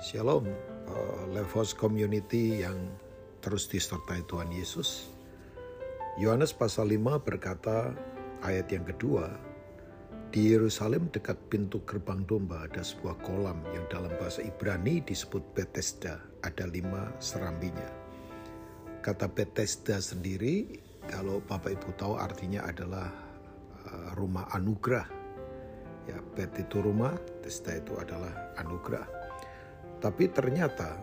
Shalom, 0.00 0.48
uh, 0.88 1.28
Community 1.76 2.64
yang 2.64 2.88
terus 3.44 3.68
disertai 3.68 4.24
Tuhan 4.24 4.48
Yesus. 4.48 5.12
Yohanes 6.16 6.56
pasal 6.56 6.96
5 6.96 7.20
berkata 7.20 7.92
ayat 8.40 8.72
yang 8.72 8.88
kedua, 8.88 9.28
di 10.32 10.56
Yerusalem 10.56 11.12
dekat 11.12 11.36
pintu 11.52 11.84
gerbang 11.84 12.24
domba 12.24 12.64
ada 12.64 12.80
sebuah 12.80 13.12
kolam 13.20 13.60
yang 13.76 13.84
dalam 13.92 14.08
bahasa 14.16 14.40
Ibrani 14.40 15.04
disebut 15.04 15.44
Bethesda, 15.52 16.16
ada 16.40 16.64
lima 16.64 17.12
serambinya. 17.20 17.92
Kata 19.04 19.28
Bethesda 19.28 20.00
sendiri, 20.00 20.80
kalau 21.12 21.44
Bapak 21.44 21.76
Ibu 21.76 21.92
tahu 22.00 22.16
artinya 22.16 22.64
adalah 22.64 23.12
uh, 23.84 24.16
rumah 24.16 24.48
anugerah. 24.56 25.04
Ya, 26.08 26.24
Bet 26.32 26.56
itu 26.56 26.80
rumah, 26.80 27.12
Bethesda 27.44 27.76
itu 27.76 28.00
adalah 28.00 28.32
anugerah. 28.56 29.19
Tapi 30.00 30.32
ternyata 30.32 30.96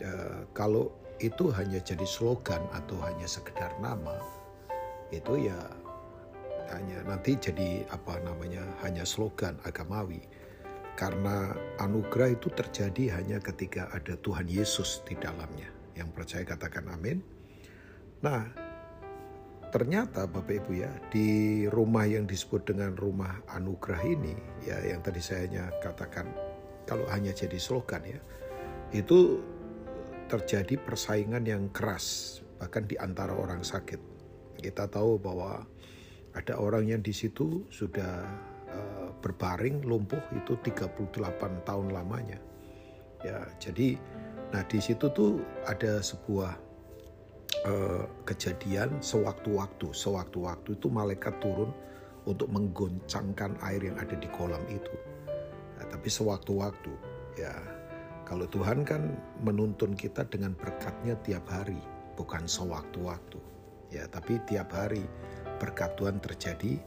ya, 0.00 0.48
kalau 0.56 0.88
itu 1.20 1.52
hanya 1.52 1.76
jadi 1.84 2.08
slogan 2.08 2.64
atau 2.72 2.96
hanya 3.04 3.28
sekedar 3.28 3.76
nama, 3.84 4.16
itu 5.12 5.52
ya 5.52 5.60
hanya 6.72 7.04
nanti 7.04 7.36
jadi 7.36 7.84
apa 7.92 8.16
namanya 8.24 8.64
hanya 8.80 9.04
slogan 9.04 9.60
agamawi. 9.68 10.24
Karena 10.96 11.52
anugerah 11.80 12.36
itu 12.36 12.52
terjadi 12.52 13.20
hanya 13.20 13.40
ketika 13.40 13.88
ada 13.92 14.16
Tuhan 14.20 14.48
Yesus 14.48 15.00
di 15.08 15.16
dalamnya. 15.16 15.68
Yang 15.96 16.08
percaya 16.12 16.44
katakan 16.44 16.92
amin. 16.92 17.24
Nah, 18.20 18.44
ternyata 19.72 20.28
Bapak 20.28 20.60
Ibu 20.64 20.72
ya, 20.76 20.92
di 21.08 21.64
rumah 21.72 22.04
yang 22.04 22.28
disebut 22.28 22.68
dengan 22.68 22.96
rumah 23.00 23.40
anugerah 23.48 24.02
ini, 24.04 24.36
ya 24.64 24.76
yang 24.84 25.00
tadi 25.00 25.24
saya 25.24 25.48
katakan 25.80 26.28
kalau 26.90 27.06
hanya 27.06 27.30
jadi 27.30 27.54
slogan 27.54 28.02
ya, 28.02 28.18
itu 28.90 29.38
terjadi 30.26 30.74
persaingan 30.82 31.46
yang 31.46 31.70
keras 31.70 32.38
bahkan 32.58 32.84
di 32.84 32.98
antara 32.98 33.32
orang 33.32 33.62
sakit. 33.62 34.02
Kita 34.58 34.90
tahu 34.90 35.16
bahwa 35.22 35.64
ada 36.36 36.58
orang 36.60 36.90
yang 36.90 37.00
di 37.00 37.14
situ 37.14 37.64
sudah 37.72 38.26
uh, 38.68 39.08
berbaring 39.22 39.86
lumpuh 39.86 40.20
itu 40.36 40.58
38 40.60 41.64
tahun 41.64 41.88
lamanya. 41.94 42.36
Ya, 43.24 43.48
jadi 43.62 43.96
nah 44.50 44.66
di 44.66 44.82
situ 44.82 45.08
tuh 45.14 45.40
ada 45.64 46.04
sebuah 46.04 46.52
uh, 47.64 48.04
kejadian 48.28 49.00
sewaktu-waktu, 49.00 49.94
sewaktu-waktu 49.96 50.76
itu 50.76 50.86
malaikat 50.92 51.38
turun 51.40 51.72
untuk 52.28 52.52
menggoncangkan 52.52 53.56
air 53.64 53.80
yang 53.80 53.96
ada 53.96 54.12
di 54.14 54.28
kolam 54.36 54.60
itu. 54.68 54.92
Tapi 56.00 56.08
sewaktu-waktu 56.08 56.92
ya 57.36 57.52
kalau 58.30 58.46
Tuhan 58.46 58.86
kan 58.86 59.10
menuntun 59.42 59.98
kita 59.98 60.22
dengan 60.30 60.54
berkatnya 60.54 61.18
tiap 61.26 61.50
hari, 61.50 61.82
bukan 62.14 62.46
sewaktu-waktu. 62.46 63.42
Ya, 63.90 64.06
tapi 64.06 64.38
tiap 64.46 64.70
hari 64.70 65.02
berkat 65.58 65.98
Tuhan 65.98 66.22
terjadi 66.22 66.78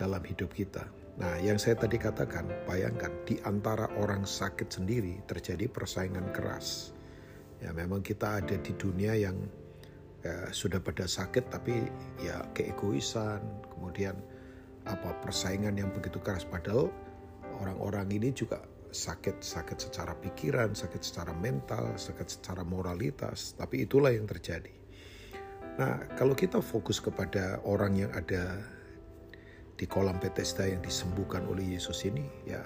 dalam 0.00 0.24
hidup 0.24 0.56
kita. 0.56 0.88
Nah, 1.20 1.36
yang 1.36 1.60
saya 1.60 1.76
tadi 1.76 2.00
katakan, 2.00 2.48
bayangkan 2.64 3.12
di 3.28 3.36
antara 3.44 3.92
orang 4.00 4.24
sakit 4.24 4.72
sendiri 4.72 5.20
terjadi 5.28 5.68
persaingan 5.68 6.32
keras. 6.32 6.96
Ya, 7.60 7.76
memang 7.76 8.00
kita 8.00 8.40
ada 8.40 8.56
di 8.56 8.72
dunia 8.72 9.20
yang 9.20 9.36
ya, 10.24 10.48
sudah 10.48 10.80
pada 10.80 11.04
sakit 11.04 11.52
tapi 11.52 11.92
ya 12.24 12.40
keegoisan, 12.56 13.44
kemudian 13.68 14.16
apa 14.88 15.12
persaingan 15.20 15.76
yang 15.76 15.92
begitu 15.92 16.16
keras 16.24 16.48
padahal 16.48 16.88
orang-orang 17.60 18.08
ini 18.12 18.30
juga 18.32 18.60
sakit 18.96 19.44
sakit 19.44 19.78
secara 19.90 20.16
pikiran, 20.16 20.72
sakit 20.72 21.02
secara 21.04 21.36
mental, 21.36 22.00
sakit 22.00 22.40
secara 22.40 22.64
moralitas, 22.64 23.52
tapi 23.58 23.84
itulah 23.84 24.14
yang 24.14 24.24
terjadi. 24.24 24.72
Nah, 25.76 26.00
kalau 26.16 26.32
kita 26.32 26.64
fokus 26.64 26.96
kepada 27.04 27.60
orang 27.68 28.00
yang 28.00 28.12
ada 28.16 28.56
di 29.76 29.84
kolam 29.84 30.16
Bethesda 30.16 30.64
yang 30.64 30.80
disembuhkan 30.80 31.44
oleh 31.44 31.76
Yesus 31.76 32.08
ini, 32.08 32.24
ya 32.48 32.64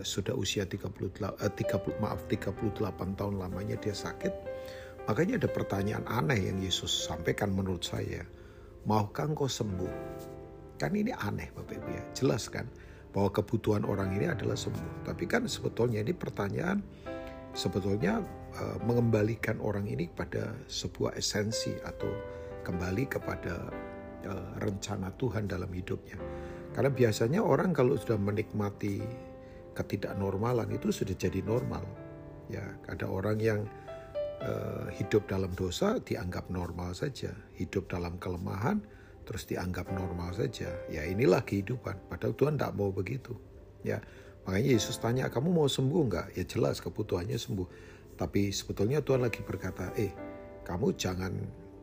sudah 0.00 0.32
usia 0.32 0.64
30, 0.64 1.12
eh, 1.44 1.52
30 1.52 2.00
maaf 2.00 2.24
38 2.24 3.12
tahun 3.18 3.36
lamanya 3.36 3.76
dia 3.76 3.92
sakit. 3.92 4.32
Makanya 5.08 5.40
ada 5.40 5.48
pertanyaan 5.48 6.04
aneh 6.08 6.48
yang 6.52 6.60
Yesus 6.60 6.92
sampaikan 6.92 7.52
menurut 7.52 7.84
saya. 7.84 8.24
Maukah 8.84 9.28
engkau 9.28 9.48
sembuh? 9.48 9.92
Kan 10.80 10.96
ini 10.96 11.12
aneh 11.12 11.52
Bapak 11.52 11.80
Ibu 11.80 11.88
ya. 11.92 12.04
Jelas 12.16 12.48
kan? 12.48 12.68
Bahwa 13.12 13.30
kebutuhan 13.32 13.84
orang 13.88 14.12
ini 14.14 14.28
adalah 14.28 14.56
sembuh. 14.56 15.08
Tapi 15.08 15.24
kan 15.24 15.48
sebetulnya 15.48 16.04
ini 16.04 16.12
pertanyaan 16.12 16.84
sebetulnya 17.56 18.20
uh, 18.60 18.78
mengembalikan 18.84 19.58
orang 19.58 19.88
ini 19.88 20.06
pada 20.12 20.52
sebuah 20.68 21.16
esensi 21.16 21.72
atau 21.82 22.08
kembali 22.62 23.04
kepada 23.08 23.72
uh, 24.28 24.50
rencana 24.60 25.08
Tuhan 25.16 25.48
dalam 25.48 25.72
hidupnya. 25.72 26.20
Karena 26.76 26.92
biasanya 26.92 27.40
orang 27.40 27.72
kalau 27.72 27.96
sudah 27.96 28.20
menikmati 28.20 29.00
ketidaknormalan 29.72 30.68
itu 30.74 30.92
sudah 30.92 31.16
jadi 31.16 31.40
normal. 31.42 31.82
Ya, 32.48 32.64
ada 32.88 33.08
orang 33.08 33.38
yang 33.40 33.60
uh, 34.44 34.86
hidup 34.92 35.28
dalam 35.28 35.52
dosa 35.56 36.00
dianggap 36.00 36.48
normal 36.52 36.92
saja, 36.96 37.32
hidup 37.56 37.88
dalam 37.88 38.16
kelemahan 38.20 38.84
terus 39.28 39.44
dianggap 39.44 39.92
normal 39.92 40.32
saja. 40.32 40.72
Ya 40.88 41.04
inilah 41.04 41.44
kehidupan. 41.44 42.08
Padahal 42.08 42.32
Tuhan 42.32 42.56
tidak 42.56 42.72
mau 42.72 42.88
begitu. 42.88 43.36
Ya 43.84 44.00
makanya 44.48 44.72
Yesus 44.72 44.96
tanya 44.96 45.28
kamu 45.28 45.52
mau 45.52 45.68
sembuh 45.68 46.02
nggak? 46.08 46.26
Ya 46.40 46.48
jelas 46.48 46.80
kebutuhannya 46.80 47.36
sembuh. 47.36 47.68
Tapi 48.16 48.48
sebetulnya 48.48 49.04
Tuhan 49.04 49.28
lagi 49.28 49.44
berkata, 49.44 49.92
eh 50.00 50.10
kamu 50.64 50.96
jangan 50.96 51.36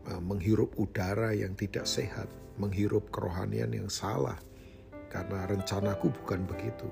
uh, 0.09 0.21
menghirup 0.25 0.73
udara 0.81 1.37
yang 1.37 1.53
tidak 1.53 1.85
sehat, 1.85 2.25
menghirup 2.57 3.13
kerohanian 3.13 3.69
yang 3.69 3.87
salah. 3.93 4.41
Karena 5.13 5.45
rencanaku 5.45 6.09
bukan 6.11 6.49
begitu. 6.49 6.89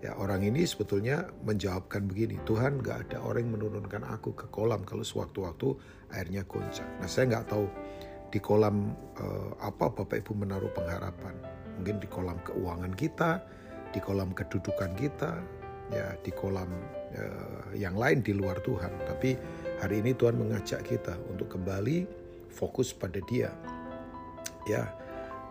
Ya 0.00 0.16
orang 0.16 0.40
ini 0.40 0.64
sebetulnya 0.64 1.28
menjawabkan 1.44 2.08
begini, 2.08 2.40
Tuhan 2.48 2.80
nggak 2.80 3.10
ada 3.10 3.18
orang 3.20 3.44
yang 3.44 3.60
menurunkan 3.60 4.00
aku 4.08 4.32
ke 4.32 4.48
kolam 4.48 4.80
kalau 4.88 5.04
sewaktu-waktu 5.04 5.76
airnya 6.16 6.40
goncang. 6.48 6.88
Nah 6.96 7.08
saya 7.10 7.28
nggak 7.36 7.52
tahu 7.52 7.68
di 8.30 8.38
kolam 8.38 8.94
uh, 9.18 9.52
apa 9.60 9.90
Bapak 9.90 10.22
Ibu 10.22 10.32
menaruh 10.38 10.70
pengharapan. 10.70 11.34
Mungkin 11.78 11.98
di 11.98 12.08
kolam 12.08 12.38
keuangan 12.46 12.94
kita, 12.94 13.42
di 13.90 13.98
kolam 13.98 14.30
kedudukan 14.30 14.94
kita, 14.94 15.42
ya 15.90 16.14
di 16.22 16.30
kolam 16.30 16.70
uh, 17.18 17.74
yang 17.74 17.98
lain 17.98 18.22
di 18.22 18.32
luar 18.32 18.62
Tuhan. 18.62 18.94
Tapi 19.10 19.34
hari 19.82 20.00
ini 20.00 20.14
Tuhan 20.14 20.38
mengajak 20.38 20.86
kita 20.86 21.18
untuk 21.26 21.50
kembali 21.58 22.06
fokus 22.54 22.94
pada 22.94 23.18
Dia. 23.26 23.50
Ya. 24.70 24.86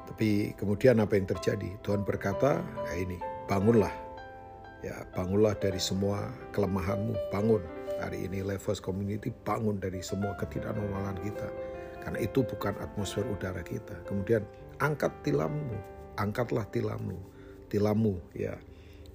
Tapi 0.09 0.57
kemudian 0.57 0.97
apa 0.97 1.21
yang 1.21 1.29
terjadi? 1.29 1.77
Tuhan 1.85 2.01
berkata, 2.01 2.65
ya 2.89 2.93
ini, 2.97 3.21
bangunlah. 3.45 3.93
Ya, 4.81 5.05
bangunlah 5.13 5.53
dari 5.61 5.77
semua 5.77 6.33
kelemahanmu, 6.49 7.13
bangun. 7.29 7.61
Hari 8.01 8.25
ini 8.25 8.41
Levos 8.41 8.81
Community 8.81 9.29
bangun 9.29 9.77
dari 9.77 10.01
semua 10.01 10.33
ketidaknormalan 10.39 11.19
kita 11.21 11.51
karena 12.09 12.25
itu 12.25 12.41
bukan 12.41 12.73
atmosfer 12.81 13.21
udara 13.21 13.61
kita. 13.61 13.93
Kemudian 14.09 14.41
angkat 14.81 15.13
tilammu, 15.21 15.77
angkatlah 16.17 16.65
tilammu, 16.73 17.21
tilammu 17.69 18.17
ya. 18.33 18.57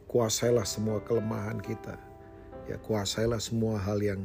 Kuasailah 0.06 0.62
semua 0.62 1.02
kelemahan 1.02 1.58
kita. 1.58 1.98
Ya, 2.70 2.78
kuasailah 2.78 3.42
semua 3.42 3.82
hal 3.82 3.98
yang 3.98 4.22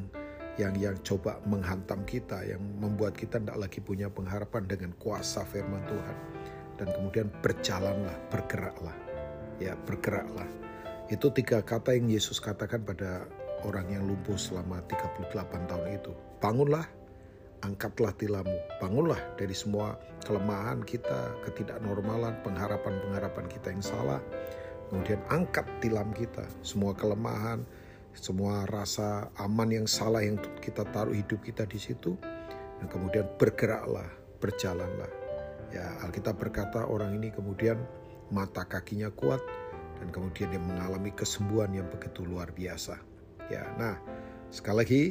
yang 0.62 0.78
yang 0.78 0.94
coba 1.02 1.42
menghantam 1.50 2.06
kita, 2.06 2.46
yang 2.46 2.62
membuat 2.78 3.18
kita 3.18 3.42
tidak 3.42 3.58
lagi 3.58 3.82
punya 3.82 4.06
pengharapan 4.06 4.70
dengan 4.70 4.94
kuasa 5.02 5.42
firman 5.50 5.82
Tuhan. 5.90 6.18
Dan 6.78 6.94
kemudian 6.94 7.34
berjalanlah, 7.42 8.22
bergeraklah. 8.30 8.94
Ya, 9.58 9.74
bergeraklah. 9.90 10.46
Itu 11.10 11.34
tiga 11.34 11.66
kata 11.66 11.98
yang 11.98 12.06
Yesus 12.06 12.38
katakan 12.38 12.86
pada 12.86 13.26
orang 13.66 13.90
yang 13.90 14.06
lumpuh 14.06 14.38
selama 14.38 14.78
38 14.86 15.34
tahun 15.66 15.90
itu. 15.90 16.14
Bangunlah, 16.38 16.99
angkatlah 17.64 18.16
tilammu, 18.16 18.58
bangunlah 18.80 19.20
dari 19.36 19.56
semua 19.56 20.00
kelemahan 20.24 20.84
kita, 20.84 21.36
ketidaknormalan, 21.44 22.40
pengharapan-pengharapan 22.44 23.46
kita 23.48 23.68
yang 23.72 23.84
salah. 23.84 24.22
Kemudian 24.90 25.22
angkat 25.30 25.70
tilam 25.84 26.10
kita, 26.16 26.44
semua 26.66 26.98
kelemahan, 26.98 27.62
semua 28.18 28.66
rasa 28.66 29.30
aman 29.38 29.70
yang 29.70 29.88
salah 29.88 30.26
yang 30.26 30.42
kita 30.64 30.82
taruh 30.90 31.14
hidup 31.14 31.40
kita 31.46 31.70
di 31.70 31.78
situ. 31.78 32.18
Dan 32.80 32.88
kemudian 32.88 33.28
bergeraklah, 33.38 34.08
berjalanlah. 34.40 35.12
Ya, 35.70 35.86
Alkitab 36.02 36.42
berkata 36.42 36.88
orang 36.90 37.14
ini 37.20 37.30
kemudian 37.30 37.78
mata 38.34 38.66
kakinya 38.66 39.14
kuat 39.14 39.44
dan 40.00 40.10
kemudian 40.10 40.50
dia 40.50 40.62
mengalami 40.62 41.12
kesembuhan 41.14 41.70
yang 41.76 41.86
begitu 41.92 42.26
luar 42.26 42.50
biasa. 42.56 42.98
Ya, 43.52 43.68
nah 43.78 44.00
sekali 44.50 44.78
lagi 44.78 45.04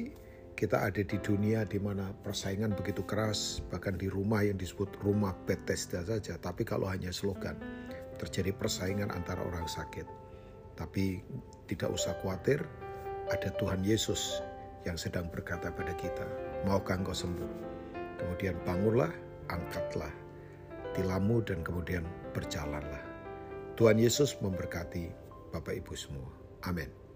kita 0.58 0.82
ada 0.82 1.06
di 1.06 1.18
dunia 1.22 1.62
di 1.62 1.78
mana 1.78 2.10
persaingan 2.26 2.74
begitu 2.74 3.06
keras, 3.06 3.62
bahkan 3.70 3.94
di 3.94 4.10
rumah 4.10 4.42
yang 4.42 4.58
disebut 4.58 4.90
rumah 5.06 5.30
Bethesda 5.46 6.02
saja, 6.02 6.34
tapi 6.34 6.66
kalau 6.66 6.90
hanya 6.90 7.14
slogan, 7.14 7.54
terjadi 8.18 8.50
persaingan 8.50 9.06
antara 9.14 9.38
orang 9.38 9.70
sakit. 9.70 10.02
Tapi 10.74 11.22
tidak 11.70 11.94
usah 11.94 12.10
khawatir, 12.18 12.58
ada 13.30 13.54
Tuhan 13.54 13.86
Yesus 13.86 14.42
yang 14.82 14.98
sedang 14.98 15.30
berkata 15.30 15.70
pada 15.70 15.94
kita, 15.94 16.26
maukah 16.66 16.98
engkau 16.98 17.14
sembuh? 17.14 17.52
Kemudian 18.18 18.58
bangunlah, 18.66 19.14
angkatlah 19.54 20.10
tilammu 20.98 21.38
dan 21.46 21.62
kemudian 21.62 22.02
berjalanlah. 22.34 23.06
Tuhan 23.78 24.02
Yesus 24.02 24.34
memberkati 24.42 25.06
Bapak 25.54 25.78
Ibu 25.78 25.94
semua. 25.94 26.26
Amin. 26.66 27.07